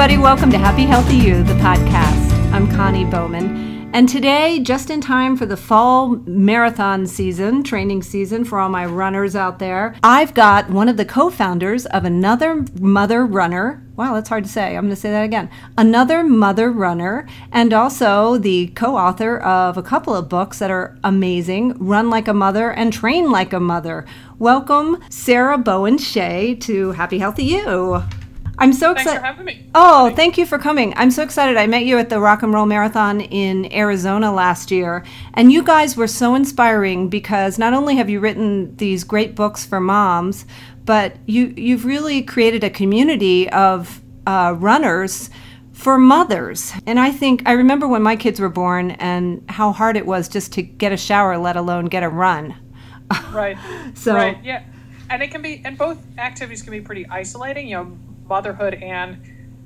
everybody. 0.00 0.22
Welcome 0.22 0.52
to 0.52 0.58
Happy 0.58 0.84
Healthy 0.84 1.16
You, 1.16 1.42
the 1.42 1.54
podcast. 1.54 2.52
I'm 2.52 2.70
Connie 2.70 3.04
Bowman. 3.04 3.90
And 3.92 4.08
today, 4.08 4.60
just 4.60 4.90
in 4.90 5.00
time 5.00 5.36
for 5.36 5.44
the 5.44 5.56
fall 5.56 6.10
marathon 6.24 7.04
season, 7.04 7.64
training 7.64 8.04
season 8.04 8.44
for 8.44 8.60
all 8.60 8.68
my 8.68 8.86
runners 8.86 9.34
out 9.34 9.58
there, 9.58 9.96
I've 10.04 10.34
got 10.34 10.70
one 10.70 10.88
of 10.88 10.98
the 10.98 11.04
co 11.04 11.30
founders 11.30 11.84
of 11.86 12.04
another 12.04 12.64
mother 12.78 13.26
runner. 13.26 13.84
Wow, 13.96 14.14
that's 14.14 14.28
hard 14.28 14.44
to 14.44 14.50
say. 14.50 14.76
I'm 14.76 14.84
going 14.84 14.94
to 14.94 15.00
say 15.00 15.10
that 15.10 15.24
again. 15.24 15.50
Another 15.76 16.22
mother 16.22 16.70
runner, 16.70 17.26
and 17.50 17.72
also 17.72 18.38
the 18.38 18.68
co 18.68 18.96
author 18.96 19.38
of 19.38 19.76
a 19.76 19.82
couple 19.82 20.14
of 20.14 20.28
books 20.28 20.60
that 20.60 20.70
are 20.70 20.96
amazing 21.02 21.72
Run 21.84 22.08
Like 22.08 22.28
a 22.28 22.34
Mother 22.34 22.70
and 22.70 22.92
Train 22.92 23.32
Like 23.32 23.52
a 23.52 23.58
Mother. 23.58 24.06
Welcome, 24.38 25.02
Sarah 25.10 25.58
Bowen 25.58 25.98
Shea, 25.98 26.54
to 26.54 26.92
Happy 26.92 27.18
Healthy 27.18 27.46
You. 27.46 28.04
I'm 28.58 28.72
so 28.72 28.88
Thanks 28.94 29.02
excited. 29.02 29.20
for 29.20 29.26
having 29.26 29.44
me. 29.46 29.66
Oh, 29.74 30.12
thank 30.16 30.36
you 30.36 30.44
for 30.44 30.58
coming. 30.58 30.92
I'm 30.96 31.10
so 31.10 31.22
excited. 31.22 31.56
I 31.56 31.66
met 31.66 31.84
you 31.84 31.98
at 31.98 32.08
the 32.08 32.18
Rock 32.20 32.42
and 32.42 32.52
Roll 32.52 32.66
Marathon 32.66 33.20
in 33.20 33.72
Arizona 33.72 34.32
last 34.32 34.70
year, 34.70 35.04
and 35.34 35.52
you 35.52 35.62
guys 35.62 35.96
were 35.96 36.08
so 36.08 36.34
inspiring 36.34 37.08
because 37.08 37.58
not 37.58 37.72
only 37.72 37.96
have 37.96 38.10
you 38.10 38.18
written 38.20 38.74
these 38.76 39.04
great 39.04 39.34
books 39.34 39.64
for 39.64 39.78
moms, 39.80 40.44
but 40.84 41.16
you 41.26 41.54
you've 41.56 41.84
really 41.84 42.22
created 42.22 42.64
a 42.64 42.70
community 42.70 43.48
of 43.50 44.00
uh, 44.26 44.54
runners 44.58 45.30
for 45.72 45.96
mothers. 45.96 46.72
And 46.86 46.98
I 46.98 47.12
think 47.12 47.42
I 47.46 47.52
remember 47.52 47.86
when 47.86 48.02
my 48.02 48.16
kids 48.16 48.40
were 48.40 48.48
born 48.48 48.90
and 48.92 49.44
how 49.48 49.70
hard 49.72 49.96
it 49.96 50.04
was 50.06 50.28
just 50.28 50.52
to 50.54 50.62
get 50.62 50.90
a 50.90 50.96
shower, 50.96 51.38
let 51.38 51.56
alone 51.56 51.84
get 51.86 52.02
a 52.02 52.08
run. 52.08 52.56
Right. 53.32 53.56
So- 53.94 54.14
right. 54.14 54.38
Yeah. 54.44 54.64
And 55.10 55.22
it 55.22 55.30
can 55.30 55.40
be, 55.40 55.62
and 55.64 55.78
both 55.78 55.98
activities 56.18 56.60
can 56.62 56.72
be 56.72 56.82
pretty 56.82 57.06
isolating. 57.06 57.68
You 57.68 57.76
know, 57.76 57.98
motherhood 58.28 58.74
and 58.74 59.20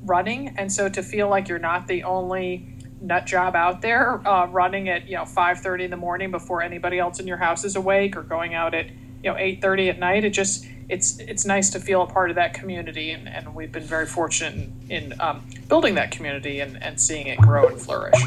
running, 0.05 0.55
and 0.57 0.73
so 0.73 0.89
to 0.89 1.03
feel 1.03 1.29
like 1.29 1.49
you're 1.49 1.59
not 1.59 1.87
the 1.87 2.05
only 2.05 2.69
nut 3.01 3.27
job 3.27 3.57
out 3.57 3.83
there 3.83 4.27
uh, 4.27 4.47
running 4.47 4.89
at 4.89 5.09
you 5.09 5.17
know 5.17 5.25
5:30 5.25 5.85
in 5.85 5.91
the 5.91 5.97
morning 5.97 6.31
before 6.31 6.63
anybody 6.63 6.99
else 6.99 7.19
in 7.21 7.27
your 7.27 7.37
house 7.37 7.65
is 7.65 7.77
awake, 7.77 8.17
or 8.17 8.23
going 8.23 8.55
out 8.55 8.75
at 8.75 8.87
you 9.23 9.31
know 9.31 9.35
8:30 9.35 9.91
at 9.91 9.99
night. 9.99 10.25
It 10.25 10.31
just 10.31 10.67
it's 10.89 11.19
it's 11.21 11.45
nice 11.45 11.71
to 11.71 11.81
feel 11.81 12.03
a 12.03 12.07
part 12.07 12.31
of 12.31 12.37
that 12.37 12.55
community, 12.55 13.11
and, 13.11 13.29
and 13.29 13.55
we've 13.55 13.73
been 13.73 13.83
very 13.83 14.07
fortunate 14.07 14.55
in, 14.55 15.13
in 15.13 15.21
um, 15.21 15.45
building 15.69 15.95
that 15.95 16.11
community 16.11 16.61
and, 16.61 16.83
and 16.83 17.01
seeing 17.01 17.27
it 17.29 17.39
grow 17.39 17.69
and 17.69 17.81
flourish. 17.81 18.21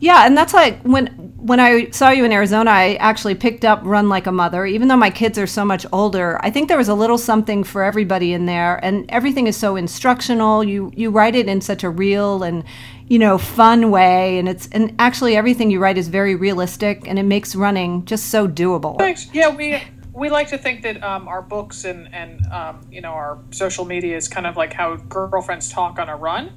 Yeah, 0.00 0.26
and 0.26 0.36
that's 0.36 0.52
like 0.52 0.82
when 0.82 1.21
when 1.42 1.58
I 1.58 1.90
saw 1.90 2.10
you 2.10 2.24
in 2.24 2.30
Arizona, 2.30 2.70
I 2.70 2.94
actually 2.94 3.34
picked 3.34 3.64
up 3.64 3.80
Run 3.82 4.08
Like 4.08 4.28
a 4.28 4.32
Mother. 4.32 4.64
Even 4.64 4.86
though 4.86 4.96
my 4.96 5.10
kids 5.10 5.36
are 5.38 5.46
so 5.46 5.64
much 5.64 5.84
older, 5.92 6.38
I 6.40 6.50
think 6.50 6.68
there 6.68 6.78
was 6.78 6.88
a 6.88 6.94
little 6.94 7.18
something 7.18 7.64
for 7.64 7.82
everybody 7.82 8.32
in 8.32 8.46
there, 8.46 8.82
and 8.84 9.04
everything 9.08 9.48
is 9.48 9.56
so 9.56 9.74
instructional. 9.74 10.62
You 10.62 10.92
you 10.94 11.10
write 11.10 11.34
it 11.34 11.48
in 11.48 11.60
such 11.60 11.82
a 11.82 11.90
real 11.90 12.44
and 12.44 12.62
you 13.08 13.18
know 13.18 13.38
fun 13.38 13.90
way, 13.90 14.38
and 14.38 14.48
it's 14.48 14.68
and 14.70 14.94
actually 15.00 15.36
everything 15.36 15.72
you 15.72 15.80
write 15.80 15.98
is 15.98 16.06
very 16.06 16.36
realistic, 16.36 17.08
and 17.08 17.18
it 17.18 17.24
makes 17.24 17.56
running 17.56 18.04
just 18.04 18.26
so 18.26 18.46
doable. 18.46 18.96
Thanks. 18.98 19.28
Yeah, 19.32 19.48
we 19.48 19.82
we 20.12 20.30
like 20.30 20.48
to 20.50 20.58
think 20.58 20.82
that 20.82 21.02
um, 21.02 21.26
our 21.26 21.42
books 21.42 21.84
and 21.84 22.14
and 22.14 22.46
um, 22.52 22.86
you 22.88 23.00
know 23.00 23.10
our 23.10 23.40
social 23.50 23.84
media 23.84 24.16
is 24.16 24.28
kind 24.28 24.46
of 24.46 24.56
like 24.56 24.72
how 24.72 24.94
girlfriends 24.94 25.70
talk 25.70 25.98
on 25.98 26.08
a 26.08 26.14
run, 26.16 26.52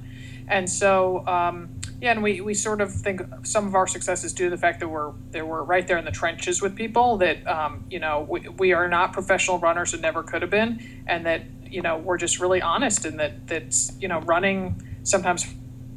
and 0.46 0.70
so 0.70 1.26
um, 1.26 1.75
yeah, 2.00 2.10
and 2.10 2.22
we, 2.22 2.40
we 2.40 2.52
sort 2.52 2.80
of 2.80 2.92
think 2.92 3.22
some 3.42 3.66
of 3.66 3.74
our 3.74 3.86
success 3.86 4.22
is 4.22 4.32
due 4.34 4.44
to 4.44 4.50
the 4.50 4.58
fact 4.58 4.80
that 4.80 4.88
we're 4.88 5.12
that 5.30 5.46
we're 5.46 5.62
right 5.62 5.86
there 5.86 5.96
in 5.96 6.04
the 6.04 6.10
trenches 6.10 6.60
with 6.60 6.76
people. 6.76 7.16
That 7.16 7.46
um, 7.46 7.84
you 7.90 7.98
know 7.98 8.26
we, 8.28 8.40
we 8.48 8.72
are 8.72 8.88
not 8.88 9.12
professional 9.12 9.58
runners 9.58 9.92
and 9.94 10.02
never 10.02 10.22
could 10.22 10.42
have 10.42 10.50
been, 10.50 11.04
and 11.06 11.24
that 11.24 11.44
you 11.64 11.82
know 11.82 11.98
we're 11.98 12.18
just 12.18 12.40
really 12.40 12.60
honest 12.60 13.04
and 13.04 13.18
that 13.18 13.46
that's 13.46 13.92
you 14.00 14.08
know 14.08 14.20
running 14.20 14.80
sometimes 15.02 15.46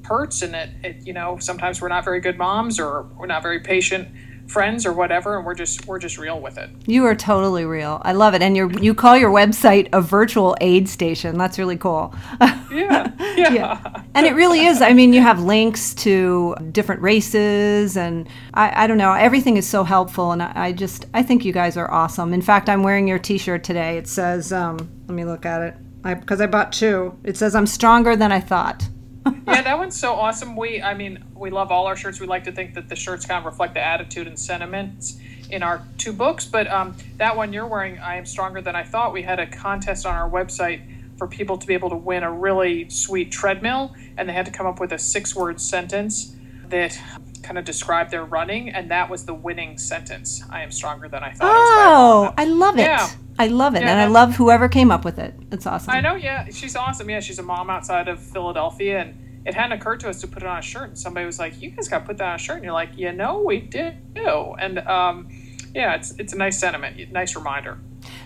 hurts 0.06 0.42
and 0.42 0.56
it, 0.56 0.70
it 0.84 1.08
you 1.08 1.14
know 1.14 1.38
sometimes 1.40 1.82
we're 1.82 1.88
not 1.88 2.04
very 2.04 2.20
good 2.20 2.38
moms 2.38 2.80
or 2.80 3.04
we're 3.18 3.28
not 3.28 3.44
very 3.44 3.60
patient 3.60 4.08
friends 4.50 4.86
or 4.86 4.94
whatever 4.94 5.38
and 5.38 5.46
we're 5.46 5.54
just 5.54 5.86
we're 5.86 6.00
just 6.00 6.18
real 6.18 6.40
with 6.40 6.58
it 6.58 6.70
You 6.86 7.06
are 7.06 7.16
totally 7.16 7.66
real. 7.66 8.02
I 8.04 8.14
love 8.14 8.34
it, 8.34 8.42
and 8.42 8.56
you 8.58 8.70
you 8.82 8.94
call 8.94 9.16
your 9.18 9.32
website 9.32 9.90
a 9.94 10.02
virtual 10.02 10.56
aid 10.62 10.90
station. 10.90 11.38
That's 11.38 11.60
really 11.60 11.78
cool. 11.78 12.14
yeah 12.72 13.12
yeah, 13.40 14.04
And 14.14 14.26
it 14.26 14.34
really 14.34 14.66
is. 14.66 14.82
I 14.82 14.94
mean, 14.94 15.14
you 15.14 15.22
have 15.22 15.42
links 15.42 15.94
to 15.96 16.56
different 16.72 17.02
races, 17.02 17.98
and 17.98 18.28
I, 18.54 18.84
I 18.84 18.88
don't 18.88 18.98
know. 18.98 19.14
Everything 19.14 19.58
is 19.58 19.68
so 19.68 19.84
helpful, 19.84 20.32
and 20.32 20.42
I, 20.44 20.52
I 20.56 20.72
just 20.72 21.06
I 21.14 21.24
think 21.24 21.46
you 21.46 21.54
guys 21.54 21.78
are 21.78 21.90
awesome. 21.92 22.34
In 22.34 22.42
fact, 22.42 22.70
I'm 22.70 22.84
wearing 22.84 23.08
your 23.08 23.20
T-shirt 23.20 23.64
today. 23.64 23.98
It 23.98 24.08
says, 24.08 24.52
um, 24.52 24.78
"Let 25.08 25.16
me 25.16 25.26
look 25.26 25.46
at 25.46 25.62
it," 25.62 25.76
because 26.04 26.42
I, 26.42 26.48
bought 26.48 26.72
two. 26.72 27.18
It 27.24 27.38
says, 27.38 27.56
"I'm 27.56 27.68
stronger 27.68 28.16
than 28.16 28.32
I 28.32 28.40
thought." 28.40 28.88
yeah 29.48 29.62
that 29.62 29.78
one's 29.78 30.00
so 30.00 30.14
awesome 30.14 30.56
we 30.56 30.82
i 30.82 30.94
mean 30.94 31.24
we 31.36 31.50
love 31.50 31.72
all 31.72 31.86
our 31.88 31.96
shirts 31.96 32.20
we 32.20 32.28
like 32.28 32.44
to 32.44 32.52
think 32.52 32.74
that 32.74 32.90
the 32.90 32.96
shirts 32.96 33.26
kind 33.26 33.40
of 33.40 33.46
reflect 33.46 33.74
the 33.74 33.84
attitude 33.86 34.28
and 34.28 34.38
sentiments 34.38 35.20
in 35.50 35.64
our 35.64 35.82
two 35.98 36.14
books 36.14 36.46
but 36.46 36.68
um, 36.68 36.96
that 37.18 37.36
one 37.36 37.52
you're 37.54 37.68
wearing 37.68 37.98
i 38.00 38.16
am 38.16 38.26
stronger 38.26 38.62
than 38.62 38.76
i 38.76 38.84
thought 38.84 39.12
we 39.14 39.22
had 39.22 39.40
a 39.40 39.48
contest 39.48 40.06
on 40.06 40.16
our 40.16 40.30
website 40.30 40.82
for 41.18 41.28
people 41.28 41.58
to 41.58 41.68
be 41.68 41.74
able 41.74 41.90
to 41.90 41.96
win 41.98 42.24
a 42.24 42.32
really 42.32 42.90
sweet 42.90 43.32
treadmill 43.32 43.94
and 44.18 44.30
they 44.30 44.34
had 44.34 44.46
to 44.46 44.52
come 44.52 44.66
up 44.66 44.80
with 44.80 44.92
a 44.94 45.00
six 45.00 45.36
word 45.36 45.60
sentence 45.60 46.36
that 46.70 46.98
kind 47.42 47.58
of 47.58 47.66
described 47.66 48.12
their 48.12 48.24
running 48.24 48.70
and 48.70 48.92
that 48.92 49.10
was 49.10 49.26
the 49.26 49.34
winning 49.34 49.78
sentence 49.78 50.44
i 50.50 50.62
am 50.62 50.72
stronger 50.72 51.08
than 51.10 51.24
i 51.24 51.32
thought 51.32 51.50
It 51.50 51.60
was 51.60 51.70
by 51.70 51.86
Oh. 51.88 52.34
I 52.38 52.46
love 52.46 52.78
it. 52.78 52.82
Yeah. 52.82 53.10
I 53.40 53.48
love 53.48 53.74
it, 53.74 53.82
Yeah, 53.82 53.92
and 53.92 54.02
I 54.02 54.08
love 54.08 54.36
whoever 54.36 54.68
came 54.68 54.92
up 54.92 55.06
with 55.06 55.18
it. 55.18 55.34
It's 55.50 55.66
awesome. 55.66 55.92
I 55.92 56.02
know, 56.02 56.16
yeah, 56.16 56.48
she's 56.52 56.76
awesome. 56.76 57.10
Yeah, 57.10 57.22
she's 57.22 57.40
a 57.40 57.44
mom 57.44 57.70
outside 57.70 58.10
of 58.10 58.20
Philadelphia, 58.20 59.00
and 59.00 59.42
it 59.46 59.56
hadn't 59.56 59.72
occurred 59.80 60.02
to 60.02 60.10
us 60.10 60.20
to 60.22 60.28
put 60.28 60.44
it 60.44 60.48
on 60.48 60.60
a 60.60 60.62
shirt. 60.62 60.90
And 60.90 61.00
somebody 61.00 61.26
was 61.26 61.40
like, 61.40 61.62
"You 61.62 61.72
guys 61.72 61.88
got 61.88 62.00
to 62.00 62.06
put 62.06 62.18
that 62.18 62.28
on 62.28 62.36
a 62.36 62.38
shirt," 62.38 62.58
and 62.58 62.66
you're 62.66 62.74
like, 62.74 62.92
"You 62.98 63.14
know, 63.14 63.42
we 63.42 63.62
did." 63.62 64.14
do." 64.14 64.56
And 64.60 64.80
um, 64.80 65.30
yeah, 65.74 65.96
it's 65.96 66.12
it's 66.20 66.34
a 66.34 66.38
nice 66.38 66.60
sentiment, 66.60 67.12
nice 67.14 67.34
reminder. 67.34 67.80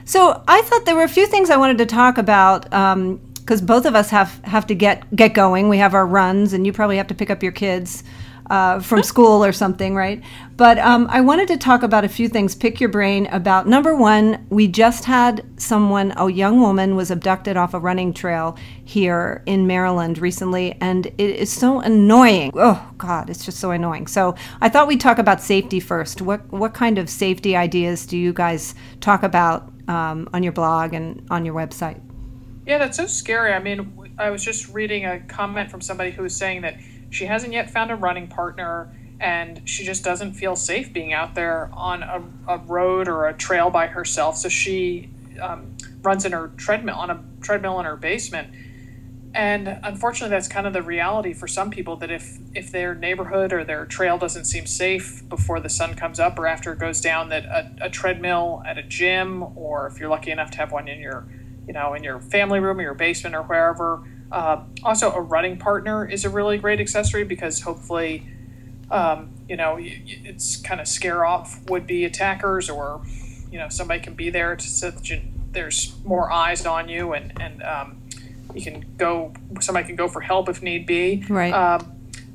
So 0.03 0.43
I 0.47 0.61
thought 0.63 0.85
there 0.85 0.95
were 0.95 1.03
a 1.03 1.09
few 1.09 1.27
things 1.27 1.51
I 1.51 1.57
wanted 1.57 1.77
to 1.77 1.85
talk 1.85 2.17
about 2.17 2.63
because 2.63 3.61
both 3.61 3.85
of 3.85 3.95
us 3.95 4.09
have 4.09 4.39
have 4.43 4.65
to 4.67 4.75
get 4.75 5.15
get 5.15 5.35
going. 5.35 5.69
We 5.69 5.77
have 5.77 5.93
our 5.93 6.07
runs, 6.07 6.53
and 6.53 6.65
you 6.65 6.73
probably 6.73 6.97
have 6.97 7.07
to 7.07 7.15
pick 7.15 7.29
up 7.29 7.43
your 7.43 7.51
kids 7.51 8.03
uh, 8.53 8.79
from 8.79 9.01
school 9.01 9.43
or 9.43 9.51
something, 9.51 9.95
right? 9.95 10.21
But 10.57 10.77
um, 10.77 11.07
I 11.09 11.21
wanted 11.21 11.47
to 11.47 11.57
talk 11.57 11.81
about 11.81 12.03
a 12.03 12.07
few 12.07 12.29
things. 12.29 12.53
Pick 12.53 12.79
your 12.79 12.89
brain 12.89 13.25
about 13.31 13.67
number 13.67 13.95
one. 13.95 14.45
We 14.51 14.67
just 14.67 15.05
had 15.05 15.43
someone, 15.59 16.13
a 16.17 16.29
young 16.29 16.61
woman, 16.61 16.95
was 16.95 17.09
abducted 17.09 17.57
off 17.57 17.73
a 17.73 17.79
running 17.79 18.13
trail 18.13 18.55
here 18.85 19.41
in 19.47 19.65
Maryland 19.65 20.19
recently, 20.19 20.77
and 20.81 21.07
it 21.07 21.17
is 21.17 21.51
so 21.51 21.79
annoying. 21.79 22.51
Oh 22.53 22.93
God, 22.99 23.31
it's 23.31 23.43
just 23.43 23.57
so 23.59 23.71
annoying. 23.71 24.05
So 24.05 24.35
I 24.61 24.69
thought 24.69 24.87
we'd 24.87 25.01
talk 25.01 25.17
about 25.17 25.41
safety 25.41 25.79
first. 25.79 26.21
What 26.21 26.47
what 26.51 26.75
kind 26.75 26.99
of 26.99 27.09
safety 27.09 27.55
ideas 27.55 28.05
do 28.05 28.19
you 28.19 28.33
guys 28.33 28.75
talk 29.01 29.23
about 29.23 29.73
um, 29.87 30.29
on 30.31 30.43
your 30.43 30.53
blog 30.53 30.93
and 30.93 31.25
on 31.31 31.43
your 31.43 31.55
website? 31.55 31.99
Yeah, 32.67 32.77
that's 32.77 32.97
so 32.97 33.07
scary. 33.07 33.51
I 33.51 33.57
mean, 33.57 34.13
I 34.19 34.29
was 34.29 34.45
just 34.45 34.71
reading 34.71 35.05
a 35.05 35.21
comment 35.21 35.71
from 35.71 35.81
somebody 35.81 36.11
who 36.11 36.21
was 36.21 36.35
saying 36.35 36.61
that 36.61 36.75
she 37.13 37.25
hasn't 37.25 37.53
yet 37.53 37.69
found 37.69 37.91
a 37.91 37.95
running 37.95 38.27
partner 38.27 38.91
and 39.19 39.61
she 39.69 39.85
just 39.85 40.03
doesn't 40.03 40.33
feel 40.33 40.55
safe 40.55 40.91
being 40.91 41.13
out 41.13 41.35
there 41.35 41.69
on 41.73 42.03
a, 42.03 42.23
a 42.47 42.57
road 42.57 43.07
or 43.07 43.27
a 43.27 43.33
trail 43.33 43.69
by 43.69 43.87
herself. 43.87 44.35
So 44.35 44.49
she 44.49 45.09
um, 45.39 45.77
runs 46.01 46.25
in 46.25 46.31
her 46.31 46.51
treadmill, 46.57 46.95
on 46.95 47.09
a 47.09 47.23
treadmill 47.41 47.79
in 47.79 47.85
her 47.85 47.95
basement. 47.95 48.53
And 49.35 49.79
unfortunately, 49.83 50.29
that's 50.29 50.47
kind 50.47 50.67
of 50.67 50.73
the 50.73 50.81
reality 50.81 51.33
for 51.33 51.47
some 51.47 51.69
people 51.69 51.95
that 51.97 52.11
if, 52.11 52.37
if 52.53 52.71
their 52.71 52.93
neighborhood 52.93 53.53
or 53.53 53.63
their 53.63 53.85
trail 53.85 54.17
doesn't 54.17 54.45
seem 54.45 54.65
safe 54.65 55.27
before 55.29 55.59
the 55.59 55.69
sun 55.69 55.95
comes 55.95 56.19
up 56.19 56.37
or 56.37 56.47
after 56.47 56.73
it 56.73 56.79
goes 56.79 56.99
down, 56.99 57.29
that 57.29 57.45
a, 57.45 57.85
a 57.85 57.89
treadmill 57.89 58.61
at 58.65 58.77
a 58.77 58.83
gym, 58.83 59.43
or 59.55 59.87
if 59.87 59.99
you're 59.99 60.09
lucky 60.09 60.31
enough 60.31 60.51
to 60.51 60.57
have 60.57 60.71
one 60.71 60.87
in 60.87 60.99
your 60.99 61.25
you 61.67 61.73
know, 61.73 61.93
in 61.93 62.03
your 62.03 62.19
family 62.19 62.59
room 62.59 62.79
or 62.79 62.81
your 62.81 62.93
basement 62.93 63.35
or 63.35 63.43
wherever. 63.43 64.03
Uh, 64.33 64.63
also, 64.81 65.11
a 65.11 65.21
running 65.21 65.57
partner 65.57 66.09
is 66.09 66.25
a 66.25 66.29
really 66.29 66.57
great 66.57 66.79
accessory 66.79 67.23
because 67.23 67.61
hopefully, 67.61 68.27
um, 68.89 69.29
you 69.47 69.55
know, 69.55 69.77
it's 69.79 70.57
kind 70.57 70.81
of 70.81 70.87
scare 70.87 71.23
off 71.23 71.61
would 71.69 71.85
be 71.85 72.03
attackers 72.03 72.67
or, 72.67 72.99
you 73.51 73.59
know, 73.59 73.69
somebody 73.69 73.99
can 73.99 74.15
be 74.15 74.31
there 74.31 74.55
to, 74.55 74.67
so 74.67 74.89
that 74.89 75.07
you, 75.07 75.21
there's 75.51 75.93
more 76.03 76.31
eyes 76.31 76.65
on 76.65 76.89
you 76.89 77.13
and, 77.13 77.39
and 77.39 77.61
um, 77.61 78.01
you 78.55 78.63
can 78.63 78.83
go, 78.97 79.31
somebody 79.59 79.85
can 79.85 79.95
go 79.95 80.07
for 80.07 80.19
help 80.19 80.49
if 80.49 80.63
need 80.63 80.87
be. 80.87 81.23
Right. 81.29 81.53
Um, 81.53 81.91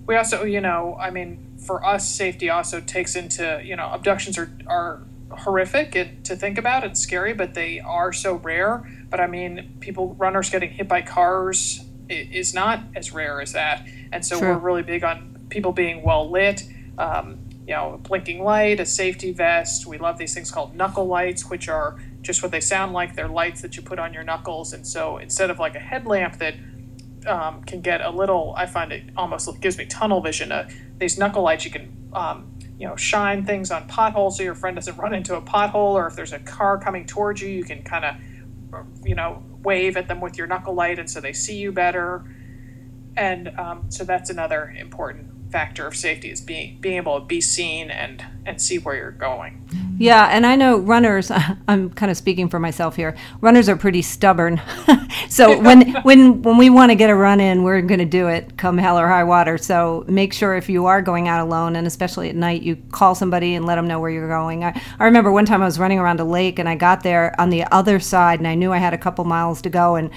we 0.07 0.15
also, 0.15 0.45
you 0.45 0.61
know, 0.61 0.97
I 1.01 1.11
mean, 1.11 1.57
for 1.67 1.85
us, 1.85 2.09
safety 2.09 2.49
also 2.49 2.81
takes 2.81 3.17
into, 3.17 3.61
you 3.65 3.75
know, 3.75 3.91
abductions 3.91 4.39
are, 4.39 4.53
are 4.69 5.03
horrific 5.33 5.97
it, 5.97 6.25
to 6.27 6.37
think 6.37 6.59
about. 6.59 6.85
It's 6.85 7.01
scary, 7.01 7.33
but 7.35 7.55
they 7.55 7.81
are 7.81 8.13
so 8.13 8.35
rare. 8.35 8.89
But 9.11 9.19
I 9.19 9.27
mean, 9.27 9.79
people, 9.81 10.15
runners 10.15 10.49
getting 10.49 10.71
hit 10.71 10.87
by 10.87 11.03
cars 11.03 11.85
is 12.09 12.55
not 12.55 12.81
as 12.95 13.13
rare 13.13 13.41
as 13.41 13.53
that. 13.53 13.87
And 14.13 14.25
so 14.25 14.39
True. 14.39 14.49
we're 14.49 14.59
really 14.59 14.83
big 14.83 15.05
on 15.05 15.47
people 15.49 15.73
being 15.73 16.03
well 16.03 16.31
lit. 16.31 16.65
Um, 16.97 17.39
you 17.67 17.75
know, 17.75 17.95
a 17.95 17.99
blinking 17.99 18.43
light, 18.43 18.81
a 18.81 18.87
safety 18.87 19.33
vest. 19.33 19.87
We 19.87 19.99
love 19.99 20.17
these 20.17 20.33
things 20.33 20.51
called 20.51 20.75
knuckle 20.75 21.07
lights, 21.07 21.51
which 21.51 21.69
are 21.69 21.99
just 22.23 22.43
what 22.43 22.51
they 22.51 22.61
sound 22.61 22.95
like. 22.95 23.15
They're 23.15 23.29
lights 23.29 23.61
that 23.61 23.77
you 23.77 23.83
put 23.83 23.99
on 23.99 24.15
your 24.15 24.25
knuckles. 24.25 24.73
And 24.73 24.87
so 24.87 25.19
instead 25.19 25.51
of 25.51 25.59
like 25.59 25.75
a 25.75 25.81
headlamp 25.81 26.39
that 26.39 26.55
um, 27.27 27.63
can 27.65 27.81
get 27.81 28.01
a 28.01 28.11
little. 28.11 28.55
I 28.57 28.67
find 28.67 28.93
it 28.93 29.05
almost 29.17 29.49
gives 29.61 29.79
me 29.79 29.87
tunnel 29.87 30.21
vision. 30.21 30.53
Uh, 30.53 30.69
these 30.99 31.19
knuckle 31.19 31.43
lights, 31.43 31.65
you 31.65 31.71
can 31.71 32.11
um, 32.13 32.53
you 32.79 32.87
know 32.87 32.97
shine 32.97 33.45
things 33.45 33.71
on 33.71 33.87
potholes 33.87 34.37
so 34.37 34.43
your 34.43 34.55
friend 34.55 34.77
doesn't 34.77 34.97
run 34.97 35.15
into 35.15 35.37
a 35.37 35.43
pothole, 35.43 35.95
or 35.95 36.07
if 36.07 36.17
there's 36.17 36.33
a 36.33 36.39
car 36.41 36.79
coming 36.79 37.07
towards 37.07 37.41
you, 37.41 37.49
you 37.49 37.65
can 37.65 37.83
kind 37.83 38.05
of 38.05 39.07
you 39.07 39.15
know 39.15 39.43
wave 39.69 39.99
at 39.99 40.09
them 40.09 40.21
with 40.21 40.39
your 40.39 40.47
knuckle 40.47 40.75
light, 40.75 40.99
and 40.99 41.11
so 41.11 41.21
they 41.21 41.35
see 41.35 41.57
you 41.59 41.71
better. 41.71 42.25
And 43.17 43.49
um, 43.59 43.91
so 43.91 44.03
that's 44.05 44.31
another 44.31 44.75
important 44.79 45.38
factor 45.51 45.87
of 45.87 45.97
safety 45.97 46.31
is 46.31 46.41
being 46.41 46.79
being 46.81 46.97
able 46.97 47.19
to 47.19 47.25
be 47.25 47.41
seen 47.41 47.91
and 47.91 48.25
and 48.45 48.61
see 48.61 48.79
where 48.79 48.97
you're 48.97 49.11
going. 49.11 49.69
Yeah, 49.99 50.27
and 50.27 50.47
I 50.47 50.57
know 50.57 50.79
runners. 50.79 51.31
I'm 51.69 51.91
kind 51.91 52.11
of 52.11 52.17
speaking 52.17 52.49
for 52.49 52.59
myself 52.59 52.97
here. 52.97 53.17
Runners 53.41 53.69
are 53.69 53.77
pretty 53.77 54.03
stubborn, 54.03 54.61
so 55.29 55.61
when 55.61 55.93
when 56.03 56.43
when 56.43 56.57
we 56.57 56.71
want 56.71 56.91
to 56.91 56.95
get 56.97 57.11
a 57.11 57.15
run 57.15 57.41
in, 57.41 57.63
we're 57.63 57.83
going 57.83 57.99
to 57.99 58.05
do 58.05 58.29
it, 58.29 58.57
come 58.57 58.79
hell 58.79 58.99
or 58.99 59.09
high 59.09 59.25
water. 59.25 59.59
So 59.59 60.05
make 60.07 60.33
sure 60.33 60.55
if 60.55 60.69
you 60.69 60.87
are 60.87 61.03
going 61.03 61.29
out 61.29 61.47
alone, 61.47 61.77
and 61.77 61.87
especially 61.87 62.29
at 62.29 62.37
night, 62.37 62.63
you 62.63 62.77
call 62.93 63.15
somebody 63.15 63.55
and 63.55 63.65
let 63.65 63.77
them 63.77 63.87
know 63.87 64.01
where 64.01 64.11
you're 64.11 64.29
going. 64.29 64.65
I, 64.65 64.81
I 64.99 65.05
remember 65.05 65.33
one 65.33 65.47
time 65.47 65.63
I 65.63 65.67
was 65.67 65.79
running 65.79 65.99
around 65.99 66.21
a 66.21 66.25
lake, 66.25 66.59
and 66.59 66.69
I 66.69 66.75
got 66.75 67.03
there 67.03 67.39
on 67.41 67.51
the 67.51 67.65
other 67.65 68.01
side, 68.01 68.39
and 68.41 68.47
I 68.47 68.55
knew 68.55 68.73
I 68.73 68.79
had 68.79 68.95
a 68.95 68.99
couple 68.99 69.25
miles 69.25 69.63
to 69.63 69.71
go, 69.71 69.97
and 69.97 70.11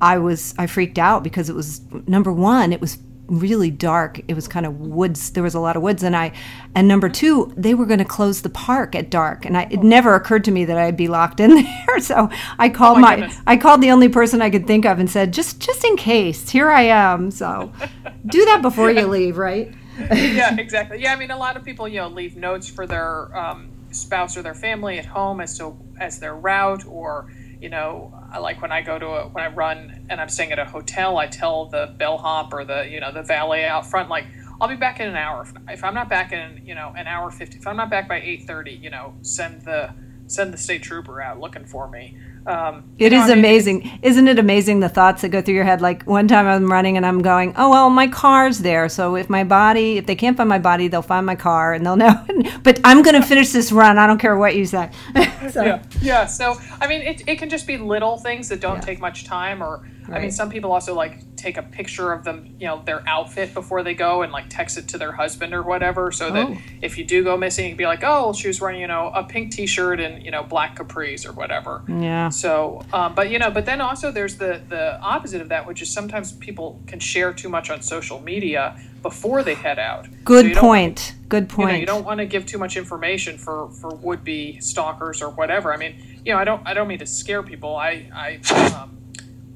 I 0.00 0.18
was 0.18 0.54
I 0.58 0.66
freaked 0.66 0.98
out 0.98 1.24
because 1.24 1.48
it 1.48 1.54
was 1.54 1.80
number 2.06 2.32
one, 2.32 2.72
it 2.72 2.80
was 2.80 2.98
really 3.28 3.70
dark. 3.70 4.20
It 4.28 4.34
was 4.34 4.48
kind 4.48 4.66
of 4.66 4.80
woods. 4.80 5.30
There 5.30 5.42
was 5.42 5.54
a 5.54 5.60
lot 5.60 5.76
of 5.76 5.82
woods, 5.82 6.02
and 6.02 6.16
I, 6.16 6.32
and 6.74 6.86
number 6.88 7.08
two, 7.08 7.52
they 7.56 7.74
were 7.74 7.86
going 7.86 7.98
to 7.98 8.04
close 8.04 8.42
the 8.42 8.48
park 8.48 8.94
at 8.94 9.10
dark, 9.10 9.44
and 9.44 9.56
I, 9.56 9.68
it 9.70 9.82
never 9.82 10.14
occurred 10.14 10.44
to 10.44 10.50
me 10.50 10.64
that 10.64 10.76
I'd 10.76 10.96
be 10.96 11.08
locked 11.08 11.40
in 11.40 11.54
there. 11.86 12.00
So 12.00 12.28
I 12.58 12.68
called 12.68 12.98
oh 12.98 13.00
my, 13.00 13.16
my 13.16 13.36
I 13.46 13.56
called 13.56 13.80
the 13.80 13.90
only 13.90 14.08
person 14.08 14.42
I 14.42 14.50
could 14.50 14.66
think 14.66 14.84
of 14.84 14.98
and 14.98 15.10
said, 15.10 15.32
just 15.32 15.60
just 15.60 15.84
in 15.84 15.96
case, 15.96 16.50
here 16.50 16.70
I 16.70 16.82
am. 16.82 17.30
So 17.30 17.72
do 18.26 18.44
that 18.46 18.62
before 18.62 18.90
you 18.90 19.06
leave, 19.06 19.38
right? 19.38 19.72
yeah, 19.98 20.54
exactly. 20.56 21.00
Yeah, 21.00 21.12
I 21.12 21.16
mean, 21.16 21.30
a 21.30 21.38
lot 21.38 21.56
of 21.56 21.64
people, 21.64 21.88
you 21.88 22.00
know, 22.00 22.08
leave 22.08 22.36
notes 22.36 22.68
for 22.68 22.86
their 22.86 23.36
um, 23.36 23.70
spouse 23.90 24.36
or 24.36 24.42
their 24.42 24.54
family 24.54 24.98
at 24.98 25.06
home 25.06 25.40
as 25.40 25.56
to 25.58 25.76
as 25.98 26.18
their 26.20 26.34
route 26.34 26.86
or 26.86 27.28
you 27.60 27.68
know, 27.68 28.12
I 28.32 28.38
like 28.38 28.62
when 28.62 28.72
I 28.72 28.82
go 28.82 28.98
to 28.98 29.06
a, 29.06 29.28
when 29.28 29.44
I 29.44 29.48
run 29.48 30.06
and 30.10 30.20
I'm 30.20 30.28
staying 30.28 30.52
at 30.52 30.58
a 30.58 30.64
hotel, 30.64 31.18
I 31.18 31.26
tell 31.26 31.66
the 31.66 31.94
bellhop 31.96 32.52
or 32.52 32.64
the, 32.64 32.88
you 32.88 33.00
know, 33.00 33.12
the 33.12 33.22
valet 33.22 33.64
out 33.64 33.86
front, 33.86 34.08
like, 34.08 34.26
I'll 34.60 34.68
be 34.68 34.76
back 34.76 35.00
in 35.00 35.08
an 35.08 35.16
hour. 35.16 35.46
If, 35.68 35.84
I'm 35.84 35.94
not 35.94 36.08
back 36.08 36.32
in, 36.32 36.62
you 36.64 36.74
know, 36.74 36.92
an 36.96 37.06
hour 37.06 37.30
50, 37.30 37.58
if 37.58 37.66
I'm 37.66 37.76
not 37.76 37.90
back 37.90 38.08
by 38.08 38.16
830, 38.16 38.72
you 38.72 38.90
know, 38.90 39.14
send 39.22 39.62
the, 39.62 39.94
send 40.26 40.52
the 40.52 40.58
state 40.58 40.82
trooper 40.82 41.20
out 41.20 41.40
looking 41.40 41.64
for 41.64 41.88
me. 41.88 42.18
Um, 42.46 42.94
it 42.98 43.12
is 43.12 43.26
know, 43.26 43.32
amazing, 43.32 43.82
mean, 43.82 43.98
isn't 44.02 44.28
it 44.28 44.38
amazing 44.38 44.78
the 44.78 44.88
thoughts 44.88 45.22
that 45.22 45.30
go 45.30 45.42
through 45.42 45.54
your 45.54 45.64
head? 45.64 45.80
Like 45.80 46.04
one 46.04 46.28
time 46.28 46.46
I'm 46.46 46.70
running 46.70 46.96
and 46.96 47.04
I'm 47.04 47.20
going, 47.20 47.54
oh 47.56 47.70
well, 47.70 47.90
my 47.90 48.06
car's 48.06 48.58
there, 48.58 48.88
so 48.88 49.16
if 49.16 49.28
my 49.28 49.42
body, 49.42 49.98
if 49.98 50.06
they 50.06 50.14
can't 50.14 50.36
find 50.36 50.48
my 50.48 50.60
body, 50.60 50.86
they'll 50.86 51.02
find 51.02 51.26
my 51.26 51.34
car 51.34 51.74
and 51.74 51.84
they'll 51.84 51.96
know. 51.96 52.24
but 52.62 52.80
I'm 52.84 53.02
going 53.02 53.20
to 53.20 53.26
finish 53.26 53.50
this 53.50 53.72
run. 53.72 53.98
I 53.98 54.06
don't 54.06 54.18
care 54.18 54.36
what 54.36 54.54
you 54.54 54.64
say. 54.64 54.90
so. 55.50 55.64
Yeah, 55.64 55.82
yeah. 56.00 56.26
So 56.26 56.56
I 56.80 56.86
mean, 56.86 57.02
it 57.02 57.22
it 57.26 57.38
can 57.38 57.48
just 57.48 57.66
be 57.66 57.78
little 57.78 58.16
things 58.16 58.48
that 58.50 58.60
don't 58.60 58.76
yeah. 58.76 58.82
take 58.82 59.00
much 59.00 59.24
time, 59.24 59.60
or 59.62 59.88
Right. 60.08 60.18
I 60.18 60.20
mean, 60.22 60.30
some 60.30 60.50
people 60.50 60.72
also 60.72 60.94
like 60.94 61.36
take 61.36 61.56
a 61.56 61.62
picture 61.62 62.12
of 62.12 62.24
them, 62.24 62.54
you 62.58 62.66
know, 62.66 62.82
their 62.84 63.06
outfit 63.08 63.54
before 63.54 63.82
they 63.82 63.94
go 63.94 64.22
and 64.22 64.32
like 64.32 64.46
text 64.48 64.78
it 64.78 64.88
to 64.88 64.98
their 64.98 65.12
husband 65.12 65.54
or 65.54 65.62
whatever, 65.62 66.12
so 66.12 66.30
that 66.30 66.48
oh. 66.48 66.58
if 66.82 66.96
you 66.98 67.04
do 67.04 67.24
go 67.24 67.36
missing, 67.36 67.64
you 67.64 67.70
can 67.70 67.76
be 67.76 67.86
like, 67.86 68.02
oh, 68.04 68.32
she 68.32 68.48
was 68.48 68.60
wearing, 68.60 68.80
you 68.80 68.86
know, 68.86 69.10
a 69.14 69.24
pink 69.24 69.52
T-shirt 69.52 70.00
and 70.00 70.24
you 70.24 70.30
know 70.30 70.42
black 70.42 70.76
capris 70.76 71.26
or 71.26 71.32
whatever. 71.32 71.82
Yeah. 71.88 72.28
So, 72.28 72.84
um, 72.92 73.14
but 73.14 73.30
you 73.30 73.38
know, 73.38 73.50
but 73.50 73.66
then 73.66 73.80
also 73.80 74.10
there's 74.10 74.36
the 74.36 74.60
the 74.68 75.00
opposite 75.00 75.40
of 75.40 75.48
that, 75.48 75.66
which 75.66 75.82
is 75.82 75.92
sometimes 75.92 76.32
people 76.32 76.80
can 76.86 77.00
share 77.00 77.32
too 77.32 77.48
much 77.48 77.70
on 77.70 77.82
social 77.82 78.20
media 78.20 78.80
before 79.02 79.42
they 79.42 79.54
head 79.54 79.78
out. 79.78 80.08
Good 80.24 80.54
so 80.54 80.60
point. 80.60 81.14
Good 81.28 81.48
point. 81.48 81.68
You, 81.68 81.72
know, 81.74 81.80
you 81.80 81.86
don't 81.86 82.04
want 82.04 82.18
to 82.18 82.26
give 82.26 82.46
too 82.46 82.58
much 82.58 82.76
information 82.76 83.38
for 83.38 83.70
for 83.70 83.94
would 83.96 84.24
be 84.24 84.60
stalkers 84.60 85.22
or 85.22 85.30
whatever. 85.30 85.72
I 85.72 85.76
mean, 85.76 86.20
you 86.24 86.32
know, 86.32 86.38
I 86.38 86.44
don't 86.44 86.66
I 86.66 86.74
don't 86.74 86.88
mean 86.88 86.98
to 86.98 87.06
scare 87.06 87.42
people. 87.42 87.76
I 87.76 88.08
I. 88.14 88.40
Um, 88.74 88.95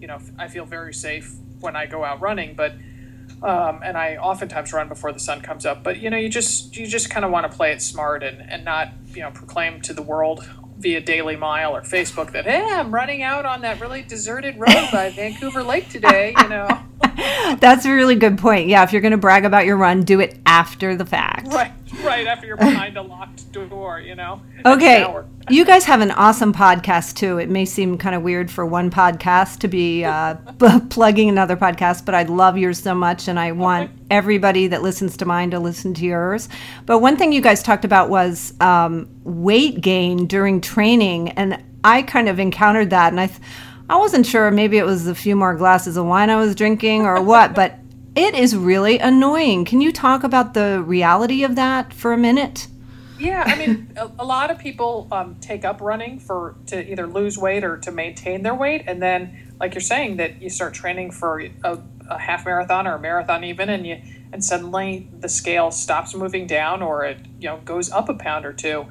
you 0.00 0.06
know, 0.06 0.18
I 0.38 0.48
feel 0.48 0.64
very 0.64 0.94
safe 0.94 1.34
when 1.60 1.76
I 1.76 1.86
go 1.86 2.04
out 2.04 2.20
running, 2.20 2.54
but 2.54 2.72
um, 3.42 3.80
and 3.82 3.96
I 3.96 4.16
oftentimes 4.16 4.72
run 4.72 4.88
before 4.88 5.12
the 5.12 5.20
sun 5.20 5.40
comes 5.40 5.64
up. 5.64 5.82
But 5.82 6.00
you 6.00 6.10
know, 6.10 6.16
you 6.16 6.28
just 6.28 6.76
you 6.76 6.86
just 6.86 7.10
kind 7.10 7.24
of 7.24 7.30
want 7.30 7.50
to 7.50 7.56
play 7.56 7.72
it 7.72 7.82
smart 7.82 8.22
and 8.22 8.40
and 8.50 8.64
not 8.64 8.88
you 9.14 9.22
know 9.22 9.30
proclaim 9.30 9.80
to 9.82 9.92
the 9.92 10.02
world 10.02 10.48
via 10.78 11.00
Daily 11.00 11.36
Mile 11.36 11.76
or 11.76 11.82
Facebook 11.82 12.32
that 12.32 12.46
hey, 12.46 12.62
I'm 12.62 12.94
running 12.94 13.22
out 13.22 13.44
on 13.44 13.60
that 13.62 13.80
really 13.80 14.02
deserted 14.02 14.58
road 14.58 14.88
by 14.92 15.10
Vancouver 15.16 15.62
Lake 15.62 15.88
today. 15.88 16.34
You 16.36 16.48
know. 16.48 16.68
That's 17.60 17.84
a 17.84 17.92
really 17.92 18.14
good 18.14 18.38
point. 18.38 18.68
Yeah, 18.68 18.82
if 18.82 18.92
you're 18.92 19.02
going 19.02 19.12
to 19.12 19.18
brag 19.18 19.44
about 19.44 19.66
your 19.66 19.76
run, 19.76 20.02
do 20.02 20.20
it 20.20 20.38
after 20.46 20.96
the 20.96 21.06
fact. 21.06 21.48
Right, 21.48 21.72
right 22.04 22.26
after 22.26 22.46
you're 22.46 22.56
behind 22.56 22.96
a 22.96 23.02
locked 23.02 23.50
door, 23.52 24.00
you 24.00 24.14
know. 24.14 24.40
Okay. 24.64 25.06
You 25.48 25.64
guys 25.64 25.84
have 25.84 26.00
an 26.00 26.10
awesome 26.12 26.52
podcast 26.52 27.16
too. 27.16 27.38
It 27.38 27.48
may 27.48 27.64
seem 27.64 27.98
kind 27.98 28.14
of 28.14 28.22
weird 28.22 28.50
for 28.50 28.64
one 28.64 28.90
podcast 28.90 29.58
to 29.60 29.68
be 29.68 30.04
uh, 30.04 30.34
plugging 30.90 31.28
another 31.28 31.56
podcast, 31.56 32.04
but 32.04 32.14
I 32.14 32.22
love 32.24 32.56
yours 32.56 32.80
so 32.82 32.94
much, 32.94 33.28
and 33.28 33.38
I 33.38 33.52
want 33.52 33.90
everybody 34.10 34.68
that 34.68 34.82
listens 34.82 35.16
to 35.18 35.24
mine 35.24 35.50
to 35.50 35.58
listen 35.58 35.94
to 35.94 36.04
yours. 36.04 36.48
But 36.86 37.00
one 37.00 37.16
thing 37.16 37.32
you 37.32 37.40
guys 37.40 37.62
talked 37.62 37.84
about 37.84 38.10
was 38.10 38.54
um, 38.60 39.08
weight 39.24 39.80
gain 39.80 40.26
during 40.26 40.60
training, 40.60 41.30
and 41.30 41.62
I 41.84 42.02
kind 42.02 42.28
of 42.28 42.38
encountered 42.38 42.90
that, 42.90 43.12
and 43.12 43.20
I. 43.20 43.26
Th- 43.26 43.40
I 43.88 43.96
wasn't 43.96 44.24
sure. 44.24 44.52
Maybe 44.52 44.78
it 44.78 44.86
was 44.86 45.08
a 45.08 45.16
few 45.16 45.34
more 45.34 45.52
glasses 45.56 45.96
of 45.96 46.06
wine 46.06 46.30
I 46.30 46.36
was 46.36 46.54
drinking 46.54 47.02
or 47.06 47.20
what, 47.20 47.56
but 47.56 47.79
it 48.20 48.34
is 48.34 48.56
really 48.56 48.98
annoying. 48.98 49.64
Can 49.64 49.80
you 49.80 49.92
talk 49.92 50.24
about 50.24 50.54
the 50.54 50.82
reality 50.82 51.44
of 51.44 51.56
that 51.56 51.92
for 51.92 52.12
a 52.12 52.18
minute? 52.18 52.68
Yeah, 53.18 53.44
I 53.46 53.56
mean, 53.56 53.92
a, 53.96 54.10
a 54.18 54.24
lot 54.24 54.50
of 54.50 54.58
people 54.58 55.08
um, 55.12 55.36
take 55.40 55.64
up 55.64 55.80
running 55.80 56.18
for 56.18 56.56
to 56.66 56.90
either 56.90 57.06
lose 57.06 57.36
weight 57.36 57.64
or 57.64 57.76
to 57.78 57.90
maintain 57.90 58.42
their 58.42 58.54
weight, 58.54 58.84
and 58.86 59.02
then, 59.02 59.54
like 59.58 59.74
you're 59.74 59.80
saying, 59.80 60.16
that 60.16 60.40
you 60.40 60.48
start 60.48 60.74
training 60.74 61.10
for 61.10 61.40
a, 61.40 61.78
a 62.08 62.18
half 62.18 62.44
marathon 62.44 62.86
or 62.86 62.94
a 62.94 62.98
marathon 63.00 63.44
even, 63.44 63.68
and 63.68 63.86
you 63.86 64.00
and 64.32 64.44
suddenly 64.44 65.08
the 65.18 65.28
scale 65.28 65.70
stops 65.70 66.14
moving 66.14 66.46
down 66.46 66.82
or 66.82 67.04
it 67.04 67.18
you 67.40 67.48
know 67.48 67.58
goes 67.64 67.90
up 67.90 68.08
a 68.08 68.14
pound 68.14 68.46
or 68.46 68.52
two 68.52 68.86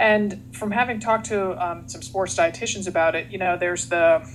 and 0.00 0.42
from 0.52 0.70
having 0.70 0.98
talked 0.98 1.26
to 1.26 1.62
um, 1.62 1.86
some 1.86 2.00
sports 2.00 2.34
dietitians 2.34 2.88
about 2.88 3.14
it, 3.14 3.30
you 3.30 3.36
know, 3.36 3.58
there's 3.58 3.90
the 3.90 4.26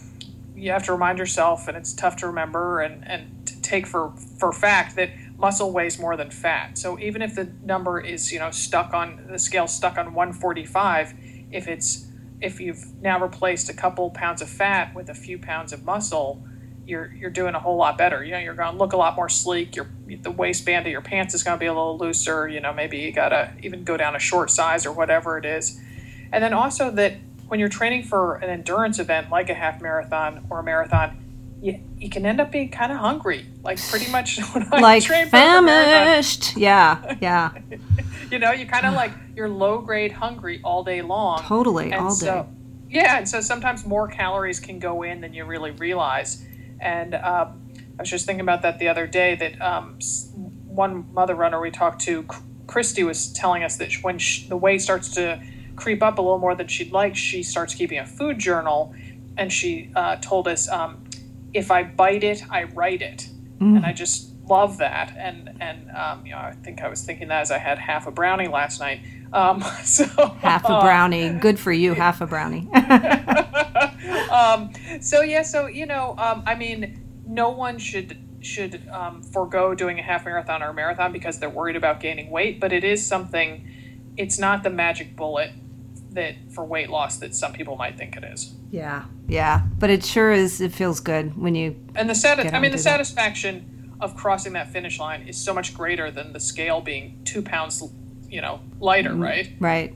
you 0.55 0.72
have 0.72 0.84
to 0.84 0.94
remind 0.94 1.17
yourself, 1.17 1.67
and 1.67 1.75
it's 1.75 1.91
tough 1.91 2.17
to 2.17 2.27
remember 2.27 2.82
and 2.82 3.05
and 3.08 3.35
take 3.65 3.88
for 3.88 4.13
for 4.39 4.51
fact 4.51 4.95
that 4.95 5.10
muscle 5.38 5.72
weighs 5.72 6.00
more 6.00 6.15
than 6.15 6.31
fat. 6.31 6.77
So 6.77 6.98
even 7.00 7.22
if 7.22 7.36
the 7.36 7.51
number 7.63 8.00
is 8.00 8.31
you 8.31 8.39
know 8.39 8.51
stuck 8.51 8.93
on 8.93 9.25
the 9.29 9.39
scale 9.39 9.67
stuck 9.67 9.98
on 9.98 10.13
145, 10.13 11.13
if 11.51 11.67
it's 11.67 12.07
if 12.41 12.60
you've 12.60 13.01
now 13.01 13.19
replaced 13.19 13.69
a 13.69 13.74
couple 13.74 14.10
pounds 14.12 14.41
of 14.41 14.50
fat 14.50 14.93
with 14.93 15.10
a 15.10 15.15
few 15.15 15.38
pounds 15.38 15.74
of 15.74 15.84
muscle, 15.84 16.43
you're 16.86 17.12
you're 17.13 17.29
doing 17.29 17.55
a 17.55 17.60
whole 17.60 17.77
lot 17.77 17.98
better. 17.98 18.24
You 18.24 18.31
know, 18.31 18.39
you're 18.39 18.55
going 18.55 18.72
to 18.72 18.77
look 18.77 18.93
a 18.93 18.98
lot 18.98 19.15
more 19.15 19.29
sleek. 19.29 19.75
Your 19.75 19.88
the 20.22 20.31
waistband 20.31 20.86
of 20.86 20.91
your 20.91 21.01
pants 21.01 21.34
is 21.34 21.43
going 21.43 21.57
to 21.57 21.60
be 21.60 21.65
a 21.65 21.74
little 21.74 21.98
looser. 21.98 22.48
You 22.48 22.60
know, 22.60 22.74
maybe 22.74 23.00
you 23.00 23.12
got 23.12 23.29
to 23.29 23.51
even 23.62 23.84
go 23.84 23.98
down 23.98 24.15
a 24.15 24.19
short 24.19 24.51
size 24.51 24.86
or 24.86 24.91
whatever 24.91 25.38
it 25.38 25.45
is. 25.45 25.79
And 26.31 26.43
then 26.43 26.53
also 26.53 26.91
that 26.91 27.15
when 27.48 27.60
you're 27.60 27.69
training 27.69 28.03
for 28.03 28.36
an 28.36 28.50
endurance 28.50 29.00
event 29.00 29.29
like 29.29 29.50
a 29.50 29.53
half 29.53 29.81
marathon 29.81 30.45
or 30.50 30.60
a 30.60 30.63
marathon, 30.63 31.25
you, 32.00 32.10
can 32.10 32.25
end 32.25 32.40
up 32.40 32.52
being 32.52 32.70
kind 32.70 32.92
of 32.92 32.98
hungry, 32.98 33.46
like 33.64 33.80
pretty 33.90 34.12
much 34.12 34.40
like 34.72 35.04
famished. 35.04 36.58
Yeah, 36.58 37.18
yeah. 37.22 37.52
you 38.32 38.40
know, 38.40 38.52
you 38.52 38.66
kind 38.66 38.86
of 38.86 38.94
like 38.94 39.12
you're 39.36 39.50
low 39.50 39.80
grade 39.80 40.12
hungry 40.12 40.62
all 40.64 40.84
day 40.84 41.02
long. 41.02 41.42
Totally, 41.44 41.92
and 41.92 42.06
all 42.06 42.12
so, 42.12 42.44
day. 42.44 43.00
Yeah, 43.00 43.18
and 43.18 43.28
so 43.28 43.42
sometimes 43.42 43.86
more 43.86 44.08
calories 44.08 44.60
can 44.60 44.80
go 44.80 45.04
in 45.04 45.22
than 45.22 45.34
you 45.34 45.46
really 45.46 45.72
realize. 45.72 46.46
And 46.80 47.16
um, 47.16 47.62
I 47.98 48.02
was 48.02 48.10
just 48.10 48.25
thinking 48.25 48.42
about 48.42 48.62
that 48.62 48.80
the 48.80 48.88
other 48.88 49.08
day. 49.08 49.36
That 49.36 49.62
um, 49.62 50.00
one 50.66 51.12
mother 51.14 51.36
runner 51.36 51.60
we 51.60 51.72
talked 51.72 52.02
to, 52.02 52.25
Christy, 52.68 53.04
was 53.04 53.32
telling 53.34 53.64
us 53.64 53.78
that 53.78 53.94
when 54.02 54.20
she, 54.20 54.48
the 54.48 54.58
weight 54.58 54.82
starts 54.82 55.10
to 55.16 55.42
creep 55.75 56.02
up 56.02 56.18
a 56.18 56.22
little 56.22 56.38
more 56.38 56.56
than 56.56 56.68
she'd 56.68 56.92
like, 56.92 57.16
she 57.16 57.44
starts 57.44 57.75
keeping 57.75 58.00
a 58.00 58.06
food 58.06 58.40
journal, 58.40 58.94
and 59.38 59.52
she 59.52 59.92
uh, 59.96 60.18
told 60.18 60.48
us, 60.48 60.70
um, 60.70 61.04
"If 61.55 61.71
I 61.71 61.83
bite 61.83 62.24
it, 62.24 62.43
I 62.50 62.63
write 62.63 63.01
it," 63.01 63.29
mm. 63.59 63.77
and 63.77 63.85
I 63.85 63.93
just 63.93 64.35
love 64.50 64.77
that. 64.77 65.15
And 65.17 65.57
and 65.62 65.89
um, 65.91 66.25
you 66.25 66.31
know, 66.31 66.39
I 66.39 66.53
think 66.63 66.81
I 66.81 66.88
was 66.88 67.03
thinking 67.03 67.27
that 67.29 67.41
as 67.41 67.51
I 67.51 67.57
had 67.57 67.79
half 67.79 68.07
a 68.07 68.12
brownie 68.12 68.47
last 68.47 68.79
night. 68.79 69.01
Um, 69.33 69.62
so 69.83 70.05
half 70.39 70.65
a 70.65 70.79
brownie, 70.81 71.29
uh, 71.29 71.33
good 71.39 71.59
for 71.59 71.71
you, 71.71 71.93
half 71.93 72.21
a 72.21 72.27
brownie. 72.27 72.67
um, 74.31 74.71
so 75.01 75.21
yeah, 75.21 75.41
so 75.41 75.67
you 75.67 75.85
know, 75.85 76.15
um, 76.17 76.43
I 76.45 76.55
mean, 76.55 77.03
no 77.27 77.50
one 77.50 77.77
should 77.77 78.17
should 78.41 78.88
um, 78.89 79.24
forego 79.24 79.74
doing 79.74 80.00
a 80.00 80.03
half 80.03 80.25
marathon 80.25 80.62
or 80.62 80.69
a 80.69 80.74
marathon 80.74 81.12
because 81.12 81.39
they're 81.39 81.50
worried 81.50 81.75
about 81.75 82.00
gaining 82.00 82.29
weight, 82.29 82.59
but 82.59 82.71
it 82.71 82.83
is 82.83 83.05
something. 83.05 83.71
It's 84.17 84.39
not 84.39 84.63
the 84.63 84.69
magic 84.69 85.15
bullet 85.17 85.51
that 86.15 86.36
for 86.51 86.65
weight 86.65 86.89
loss 86.89 87.17
that 87.17 87.36
some 87.36 87.53
people 87.53 87.75
might 87.77 87.98
think 87.98 88.15
it 88.17 88.24
is. 88.24 88.53
Yeah, 88.72 89.03
Yeah, 89.27 89.62
but 89.79 89.89
it 89.89 90.03
sure 90.03 90.31
is. 90.34 90.60
It 90.60 90.74
feels 90.74 91.00
good 91.00 91.38
when 91.38 91.55
you. 91.55 91.75
And 91.95 92.10
the 92.10 92.15
sati- 92.15 92.50
I 92.50 92.60
mean, 92.60 92.72
the 92.72 92.77
to 92.77 92.84
that. 92.84 92.89
satisfaction 92.89 93.93
of 94.01 94.15
crossing 94.17 94.53
that 94.53 94.69
finish 94.72 95.00
line 95.00 95.27
is 95.27 95.38
so 95.38 95.53
much 95.53 95.74
greater 95.74 96.12
than 96.12 96.34
the 96.34 96.39
scale 96.39 96.81
being 96.81 97.22
two 97.24 97.41
pounds, 97.41 97.81
you 98.29 98.41
know, 98.41 98.60
lighter, 98.81 99.12
Mm-hmm. 99.12 99.24
right? 99.24 99.50
Right. 99.60 99.93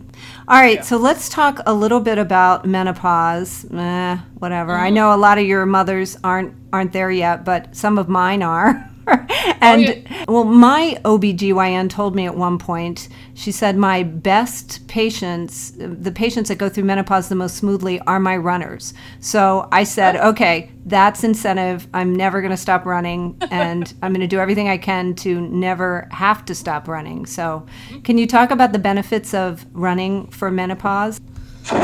All 0.47 0.59
right. 0.61 0.75
Yeah. 0.77 0.81
So 0.83 0.95
let's 0.97 1.27
talk 1.27 1.59
a 1.65 1.73
little 1.73 1.99
bit 1.99 2.17
about 2.17 2.65
menopause. 2.65 3.65
Eh, 3.65 4.17
whatever. 4.37 4.73
Mm-hmm. 4.73 4.83
I 4.83 4.89
know 4.91 5.13
a 5.13 5.17
lot 5.17 5.37
of 5.37 5.45
your 5.45 5.65
mothers 5.65 6.17
aren't 6.23 6.53
aren't 6.71 6.93
there 6.93 7.11
yet, 7.11 7.43
but 7.43 7.75
some 7.75 7.97
of 7.97 8.07
mine 8.07 8.43
are. 8.43 8.85
and 9.61 9.81
yeah. 9.81 10.25
well, 10.27 10.43
my 10.43 10.99
OBGYN 11.05 11.89
told 11.89 12.15
me 12.15 12.25
at 12.25 12.35
one 12.35 12.57
point, 12.57 13.09
she 13.33 13.51
said 13.51 13.77
my 13.77 14.03
best 14.03 14.87
patients, 14.87 15.73
the 15.77 16.11
patients 16.11 16.49
that 16.49 16.57
go 16.57 16.69
through 16.69 16.83
menopause 16.85 17.29
the 17.29 17.35
most 17.35 17.57
smoothly 17.57 17.99
are 18.01 18.19
my 18.19 18.37
runners. 18.37 18.93
So 19.19 19.67
I 19.71 19.83
said, 19.83 20.17
okay, 20.17 20.71
that's 20.85 21.23
incentive. 21.23 21.87
I'm 21.93 22.15
never 22.15 22.41
going 22.41 22.51
to 22.51 22.57
stop 22.57 22.85
running 22.85 23.37
and 23.51 23.93
I'm 24.01 24.11
going 24.11 24.21
to 24.21 24.27
do 24.27 24.39
everything 24.39 24.69
I 24.69 24.77
can 24.77 25.13
to 25.15 25.41
never 25.41 26.07
have 26.11 26.45
to 26.45 26.55
stop 26.55 26.87
running. 26.87 27.25
So, 27.25 27.65
can 28.03 28.17
you 28.17 28.27
talk 28.27 28.51
about 28.51 28.71
the 28.71 28.79
benefits 28.79 29.33
of 29.33 29.65
running 29.73 30.27
for 30.27 30.51
menopause? 30.51 31.19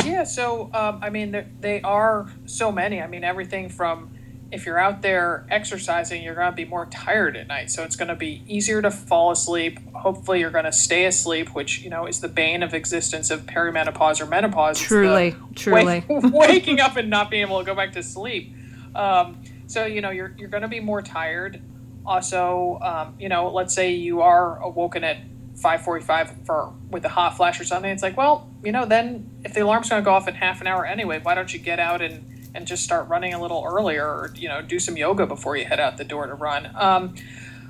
Yeah, 0.04 0.24
so 0.24 0.70
um, 0.74 1.00
I 1.02 1.10
mean, 1.10 1.46
they 1.60 1.82
are 1.82 2.28
so 2.46 2.72
many. 2.72 3.02
I 3.02 3.08
mean, 3.08 3.24
everything 3.24 3.70
from 3.70 4.15
if 4.52 4.66
you're 4.66 4.80
out 4.80 5.02
there 5.02 5.46
exercising, 5.50 6.22
you're 6.22 6.36
going 6.36 6.50
to 6.50 6.56
be 6.56 6.66
more 6.66 6.86
tired 6.86 7.36
at 7.36 7.48
night. 7.48 7.72
So 7.72 7.84
it's 7.84 7.96
going 7.96 8.08
to 8.10 8.16
be 8.16 8.44
easier 8.48 8.82
to 8.82 8.92
fall 8.92 9.32
asleep. 9.32 9.80
Hopefully, 9.94 10.40
you're 10.40 10.52
going 10.52 10.66
to 10.66 10.72
stay 10.72 11.06
asleep, 11.06 11.50
which, 11.56 11.82
you 11.82 11.90
know, 11.90 12.06
is 12.06 12.22
the 12.22 12.28
bane 12.28 12.64
of 12.64 12.74
existence 12.74 13.32
of 13.32 13.42
perimenopause 13.46 14.22
or 14.22 14.26
menopause. 14.26 14.80
Truly, 14.80 15.36
truly. 15.56 16.04
wake- 16.08 16.24
waking 16.34 16.80
up 16.80 16.96
and 16.96 17.10
not 17.10 17.30
being 17.32 17.42
able 17.42 17.60
to 17.60 17.66
go 17.66 17.76
back 17.76 17.94
to 17.94 18.04
sleep. 18.04 18.56
Um, 18.94 19.42
so, 19.68 19.86
you 19.86 20.02
know, 20.02 20.12
you're, 20.12 20.34
you're 20.38 20.50
going 20.50 20.64
to 20.64 20.70
be 20.70 20.80
more 20.80 21.02
tired. 21.02 21.62
Also, 22.06 22.80
um, 22.82 23.16
you 23.20 23.30
know, 23.30 23.50
let's 23.50 23.74
say 23.74 23.94
you 23.94 24.22
are 24.22 24.62
awoken 24.62 25.04
at 25.04 25.18
5:45 25.56 26.46
for 26.46 26.74
with 26.92 27.04
a 27.06 27.10
hot 27.10 27.36
flash 27.36 27.60
or 27.60 27.64
something. 27.64 27.90
It's 27.90 28.04
like, 28.04 28.16
well, 28.16 28.50
you 28.64 28.72
know, 28.72 28.86
then 28.86 29.30
if 29.44 29.54
the 29.54 29.62
alarm's 29.62 29.90
going 29.90 30.04
to 30.04 30.06
go 30.06 30.14
off 30.14 30.28
in 30.28 30.36
half 30.36 30.62
an 30.62 30.68
hour 30.68 30.86
anyway, 30.86 31.20
why 31.22 31.34
don't 31.34 31.52
you 31.52 31.60
get 31.60 31.80
out 31.80 32.02
and 32.02 32.35
and 32.56 32.66
just 32.66 32.84
start 32.84 33.08
running 33.08 33.34
a 33.34 33.42
little 33.42 33.64
earlier, 33.66 34.06
or 34.06 34.34
you 34.36 34.48
know, 34.48 34.62
do 34.62 34.80
some 34.80 34.98
yoga 34.98 35.28
before 35.28 35.56
you 35.58 35.66
head 35.66 35.80
out 35.80 35.98
the 35.98 36.04
door 36.04 36.26
to 36.26 36.34
run. 36.34 36.72
Um, 36.76 37.16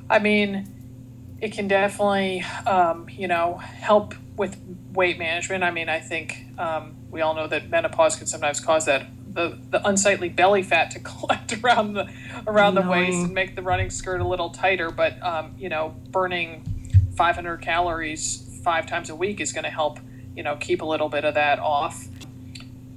I 0.10 0.20
mean, 0.20 1.38
it 1.42 1.52
can 1.52 1.68
definitely, 1.68 2.44
um, 2.66 3.10
you 3.10 3.28
know, 3.28 3.56
help 3.56 4.14
with 4.38 4.58
weight 4.94 5.18
management. 5.18 5.64
I 5.64 5.72
mean, 5.72 5.90
I 5.90 6.00
think 6.00 6.46
um, 6.58 6.96
we 7.10 7.22
all 7.22 7.34
know 7.34 7.48
that 7.48 7.70
menopause 7.70 8.16
can 8.16 8.28
sometimes 8.28 8.60
cause 8.60 8.86
that 8.86 9.08
the, 9.28 9.60
the 9.70 9.86
unsightly 9.88 10.30
belly 10.30 10.64
fat 10.64 10.92
to 10.92 11.00
collect 11.12 11.54
around 11.62 11.94
the 11.94 12.10
around 12.48 12.76
the 12.76 12.82
waist 12.82 13.18
and 13.18 13.34
make 13.34 13.56
the 13.56 13.62
running 13.62 13.90
skirt 13.90 14.22
a 14.22 14.28
little 14.28 14.50
tighter. 14.50 14.92
But 14.92 15.22
um, 15.22 15.56
you 15.58 15.70
know, 15.70 15.96
burning 16.10 16.64
500 17.18 17.62
calories 17.62 18.60
five 18.64 18.88
times 18.88 19.10
a 19.10 19.16
week 19.16 19.40
is 19.40 19.54
going 19.54 19.64
to 19.64 19.70
help, 19.70 20.00
you 20.36 20.44
know, 20.44 20.56
keep 20.56 20.82
a 20.82 20.86
little 20.86 21.10
bit 21.10 21.26
of 21.26 21.36
that 21.36 21.60
off. 21.60 22.08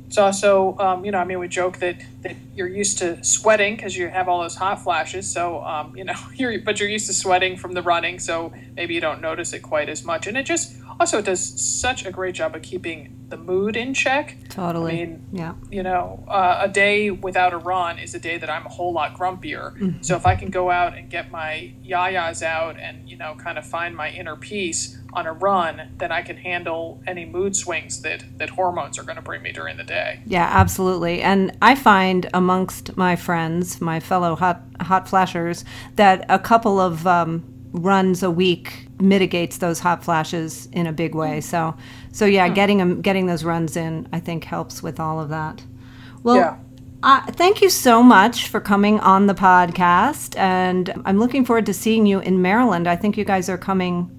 It's 0.09 0.17
also, 0.17 0.75
um, 0.79 1.05
you 1.05 1.11
know, 1.11 1.19
I 1.19 1.25
mean, 1.25 1.39
we 1.39 1.49
joke 1.49 1.81
that, 1.81 2.03
that 2.23 2.35
you're 2.55 2.67
used 2.67 2.97
to 2.99 3.23
sweating 3.23 3.77
because 3.77 3.95
you 3.95 4.09
have 4.09 4.27
all 4.27 4.41
those 4.41 4.57
hot 4.57 4.83
flashes. 4.83 5.31
So, 5.31 5.63
um, 5.63 5.95
you 5.95 6.05
know, 6.05 6.17
you're, 6.35 6.59
but 6.63 6.81
you're 6.81 6.89
used 6.89 7.09
to 7.09 7.13
sweating 7.13 7.59
from 7.59 7.75
the 7.75 7.83
running. 7.83 8.19
So 8.19 8.51
maybe 8.75 8.95
you 8.95 9.03
don't 9.03 9.21
notice 9.21 9.53
it 9.53 9.61
quite 9.61 9.91
as 9.91 10.05
much. 10.05 10.27
And 10.27 10.39
it 10.39 10.45
just 10.45 10.75
also 10.99 11.19
it 11.19 11.25
does 11.25 11.61
such 11.61 12.07
a 12.07 12.11
great 12.11 12.35
job 12.35 12.57
of 12.57 12.63
keeping 12.63 13.27
the 13.29 13.37
mood 13.37 13.77
in 13.77 13.93
check. 13.93 14.37
Totally. 14.49 14.93
I 14.93 15.07
mean, 15.07 15.27
yeah. 15.31 15.55
you 15.71 15.83
know, 15.83 16.25
uh, 16.27 16.61
a 16.63 16.69
day 16.69 17.11
without 17.11 17.53
a 17.53 17.59
run 17.59 17.99
is 17.99 18.15
a 18.15 18.19
day 18.19 18.39
that 18.39 18.49
I'm 18.49 18.65
a 18.65 18.71
whole 18.71 18.93
lot 18.93 19.15
grumpier. 19.15 19.79
Mm-hmm. 19.79 20.03
So 20.03 20.17
if 20.17 20.27
I 20.27 20.35
can 20.35 20.51
go 20.51 20.71
out 20.71 20.97
and 20.97 21.11
get 21.11 21.31
my 21.31 21.75
yayas 21.85 22.43
out 22.43 22.79
and, 22.79 23.09
you 23.09 23.17
know, 23.17 23.35
kind 23.35 23.59
of 23.59 23.67
find 23.67 23.95
my 23.95 24.11
inner 24.11 24.37
peace 24.37 24.98
on 25.15 25.27
a 25.27 25.33
run, 25.33 25.91
then 25.99 26.13
I 26.13 26.23
can 26.23 26.37
handle 26.37 27.03
any 27.07 27.25
mood 27.25 27.57
swings 27.57 28.03
that, 28.03 28.25
that 28.39 28.51
hormones 28.51 28.99
are 28.99 29.03
going 29.03 29.17
to 29.17 29.23
bring 29.23 29.43
me 29.43 29.53
during 29.53 29.77
the 29.77 29.85
day. 29.85 30.21
Yeah, 30.27 30.49
absolutely. 30.53 31.23
And 31.23 31.57
I 31.63 31.75
find 31.75 32.29
amongst 32.35 32.97
my 32.97 33.17
friends, 33.17 33.81
my 33.81 34.01
fellow 34.01 34.37
hot 34.37 34.61
hot 34.81 35.09
flashers, 35.09 35.65
that 35.97 36.25
a 36.29 36.39
couple 36.39 36.79
of 36.79 37.07
um, 37.07 37.43
runs 37.73 38.23
a 38.23 38.31
week 38.31 38.89
mitigates 39.01 39.59
those 39.59 39.81
hot 39.81 40.05
flashes 40.05 40.69
in 40.73 40.87
a 40.87 40.93
big 40.93 41.15
way. 41.15 41.41
So, 41.41 41.75
so 42.13 42.25
yeah, 42.27 42.49
getting 42.49 42.81
'em- 42.81 43.01
getting 43.01 43.27
those 43.27 43.45
runs 43.45 43.77
in, 43.77 44.09
I 44.13 44.21
think 44.21 44.45
helps 44.45 44.83
with 44.83 45.01
all 45.01 45.21
of 45.21 45.29
that. 45.31 45.63
Well, 46.23 46.37
Yeah. 46.37 46.57
uh, 47.03 47.23
thank 47.33 47.63
you 47.63 47.71
so 47.71 48.03
much 48.03 48.49
for 48.49 48.61
coming 48.61 49.01
on 49.01 49.27
the 49.27 49.35
podcast, 49.35 50.37
and 50.39 50.93
I'm 51.05 51.19
looking 51.19 51.45
forward 51.45 51.67
to 51.67 51.75
seeing 51.75 52.07
you 52.07 52.21
in 52.21 52.43
Maryland. 52.43 52.87
I 52.89 52.97
think 52.97 53.17
you 53.17 53.25
guys 53.25 53.49
are 53.49 53.59
coming 53.59 54.11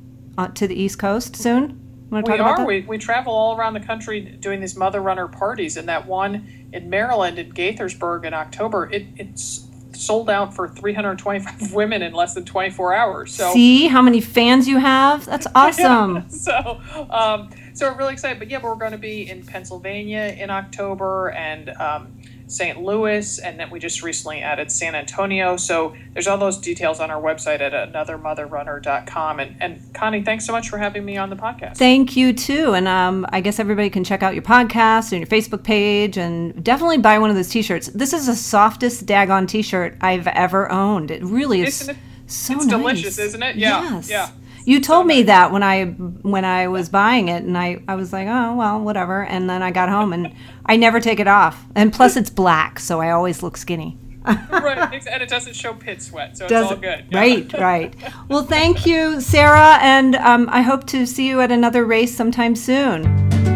to 0.48 0.68
the 0.68 0.76
East 0.76 1.00
Coast 1.00 1.36
soon. 1.36 1.80
Want 2.10 2.26
to 2.26 2.32
We 2.32 2.40
about 2.40 2.52
are. 2.52 2.58
that? 2.58 2.68
We, 2.68 2.82
we 2.82 2.98
travel 2.98 3.34
all 3.34 3.56
around 3.56 3.74
the 3.74 3.80
country 3.80 4.22
doing 4.22 4.62
these 4.62 4.76
mother 4.76 5.02
runner 5.02 5.28
parties, 5.28 5.78
and 5.78 5.88
that 5.90 6.08
one 6.08 6.70
in 6.74 6.90
Maryland 6.90 7.38
in 7.38 7.52
Gaithersburg 7.52 8.26
in 8.26 8.34
October, 8.34 8.90
it, 8.92 9.06
it's 9.18 9.68
sold 9.94 10.30
out 10.30 10.54
for 10.54 10.68
325 10.68 11.74
women 11.74 12.02
in 12.02 12.14
less 12.14 12.34
than 12.34 12.46
24 12.46 12.94
hours. 12.94 13.34
So 13.34 13.52
See 13.54 13.88
how 13.88 14.02
many 14.02 14.22
fans 14.22 14.68
you 14.68 14.78
have? 14.78 15.26
That's 15.26 15.48
awesome. 15.56 16.30
so 16.30 16.82
um, 17.10 17.50
so 17.74 17.92
we're 17.92 17.98
really 17.98 18.14
excited. 18.14 18.40
But 18.40 18.50
yeah, 18.50 18.60
we're 18.62 18.76
going 18.76 18.92
to 18.92 18.98
be 18.98 19.30
in 19.30 19.46
Pennsylvania 19.46 20.36
in 20.38 20.50
October 20.50 21.30
and 21.32 21.70
um, 21.70 22.19
St. 22.50 22.82
Louis, 22.82 23.40
and 23.40 23.60
then 23.60 23.70
we 23.70 23.80
just 23.80 24.02
recently 24.04 24.42
added 24.42 24.72
San 24.72 24.96
Antonio. 24.96 25.56
So 25.56 25.96
there's 26.14 26.28
all 26.28 26.38
those 26.38 26.58
details 26.58 27.00
on 27.00 27.12
our 27.12 27.22
website 27.22 27.62
at 27.62 27.74
anothermotherrunner.com. 27.94 29.40
And, 29.40 29.56
and 29.62 29.94
Connie, 29.94 30.24
thanks 30.24 30.46
so 30.46 30.52
much 30.52 30.70
for 30.70 30.78
having 30.78 31.06
me 31.06 31.18
on 31.18 31.30
the 31.30 31.36
podcast. 31.36 31.78
Thank 31.78 32.16
you 32.18 32.34
too. 32.34 32.74
And 32.74 32.88
um, 32.88 33.26
I 33.30 33.42
guess 33.42 33.60
everybody 33.60 33.90
can 33.90 34.04
check 34.04 34.24
out 34.24 34.34
your 34.34 34.44
podcast 34.44 35.12
and 35.12 35.20
your 35.22 35.28
Facebook 35.28 35.64
page 35.64 36.18
and 36.18 36.64
definitely 36.64 36.98
buy 36.98 37.20
one 37.20 37.30
of 37.30 37.36
those 37.36 37.50
t 37.50 37.62
shirts. 37.62 37.88
This 37.88 38.14
is 38.14 38.26
the 38.26 38.36
softest 38.36 39.06
daggone 39.06 39.48
t 39.48 39.62
shirt 39.62 39.96
I've 40.02 40.28
ever 40.28 40.72
owned. 40.72 41.12
It 41.12 41.24
really 41.24 41.62
is 41.62 41.82
Isn't 41.82 41.98
so 42.28 42.54
it's 42.56 42.66
nice. 42.66 42.78
delicious, 42.78 43.18
isn't 43.18 43.42
it? 43.42 43.56
Yeah, 43.56 43.82
Yes. 43.96 44.10
yeah. 44.10 44.30
You 44.66 44.80
told 44.82 45.08
me 45.08 45.24
that 45.24 45.52
when 45.52 45.64
I 45.64 45.86
when 45.86 46.46
I 46.46 46.68
was 46.68 46.90
buying 46.90 47.28
it, 47.30 47.44
and 47.44 47.58
I, 47.58 47.82
I 47.88 47.96
was 47.96 48.14
like, 48.14 48.28
oh 48.28 48.56
well, 48.56 48.80
whatever. 48.82 49.24
And 49.24 49.50
then 49.50 49.62
I 49.64 49.72
got 49.72 49.90
home, 49.90 50.14
and 50.14 50.34
I 50.66 50.76
never 50.78 51.00
take 51.00 51.20
it 51.20 51.28
off. 51.28 51.66
And 51.76 51.92
plus, 51.94 52.16
it's 52.16 52.30
black, 52.30 52.80
so 52.80 53.02
I 53.02 53.12
always 53.12 53.42
look 53.42 53.58
skinny. 53.58 53.98
right, 54.26 55.08
and 55.08 55.24
it 55.24 55.30
doesn't 55.30 55.56
show 55.56 55.74
pit 55.74 56.02
sweat, 56.02 56.38
so 56.38 56.46
it's 56.46 56.54
all 56.54 56.62
Doesn't- 56.64 56.82
good. 56.82 57.06
Yeah. 57.10 57.20
Right, 57.20 57.54
right. 57.54 57.96
Well, 58.28 58.44
thank 58.44 58.86
you, 58.86 59.22
Sarah, 59.22 59.80
and 59.82 60.16
um, 60.18 60.48
I 60.52 60.62
hope 60.62 60.86
to 60.88 61.08
see 61.08 61.28
you 61.28 61.40
at 61.42 61.52
another 61.52 61.84
race 61.86 62.16
sometime 62.16 62.56
soon. 62.56 63.04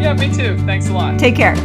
Yeah, 0.01 0.13
me 0.13 0.33
too. 0.33 0.57
Thanks 0.65 0.87
a 0.87 0.93
lot. 0.93 1.19
Take 1.19 1.35
care. 1.35 1.55